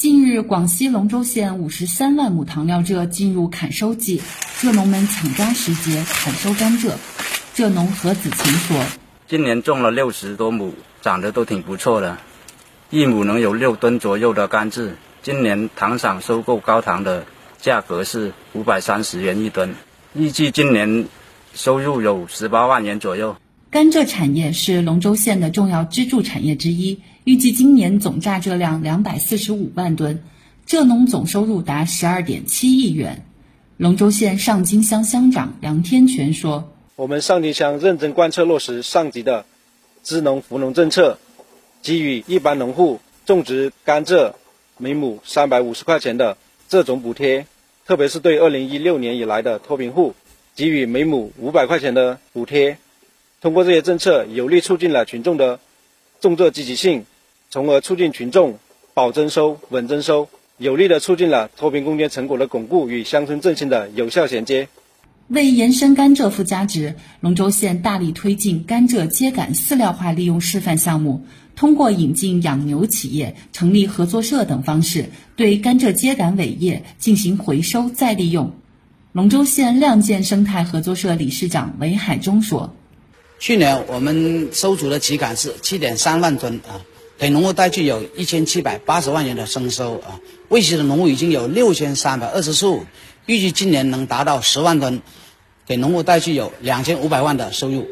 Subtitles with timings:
[0.00, 4.22] 近日，广西龙州县五十三万亩糖料蔗进入砍收季，
[4.56, 6.94] 蔗农们抢抓时节砍收甘蔗。
[7.54, 8.82] 蔗农何子晴说
[9.28, 12.16] ：“今年种了六十多亩，长得都挺不错的，
[12.88, 14.92] 一亩能有六吨左右的甘蔗。
[15.20, 17.26] 今年糖厂收购高糖的
[17.60, 19.74] 价格是五百三十元一吨，
[20.14, 21.08] 预计今年
[21.52, 23.36] 收入有十八万元左右。”
[23.70, 30.24] 甘蔗产业是龙州县的重要支柱产业之一，预计今年总榨蔗量两百四十五万吨，
[30.66, 33.24] 蔗农总收入达十二点七亿元。
[33.76, 39.46] 龙州县上金乡乡长杨天全说：“我们上金乡认真贯彻落实上级的
[40.02, 41.20] 支农扶农政策，
[41.80, 44.32] 给予一般农户种植甘蔗
[44.78, 46.36] 每亩三百五十块钱的
[46.68, 47.46] 蔗种补贴，
[47.86, 50.16] 特别是对二零一六年以来的脱贫户，
[50.56, 52.76] 给予每亩五百块钱的补贴。”
[53.40, 55.60] 通过这些政策，有力促进了群众的
[56.20, 57.06] 种作积极性，
[57.48, 58.58] 从而促进群众
[58.92, 64.68] 保增收、稳增收，有力的促进了脱贫攻坚成果的巩固与乡村振兴的有效衔接。
[65.28, 71.24] 为延伸甘蔗附加值，龙州县大力推进甘蔗秸秆饲料化利用示范项目，
[71.56, 75.06] 通过引进养牛企业、成立合作社等方式，
[75.36, 78.52] 对甘蔗秸秆尾叶进行回收再利用。
[79.12, 82.74] 龙州县亮剑生态合作社理事长韦海忠说。
[83.40, 86.84] 去年我们收储的秸秆是七点三万吨啊，
[87.16, 90.20] 给农户带去有一千七百八十万元的增收啊。
[90.50, 92.84] 未息的农户已经有六千三百二十处，
[93.24, 95.00] 预计今年能达到十万吨，
[95.66, 97.88] 给农户带去有两千五百万的收入。